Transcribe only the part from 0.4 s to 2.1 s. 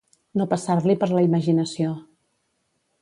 passar-li per la imaginació.